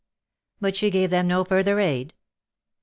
[0.59, 2.15] "But she gave them no further aid?"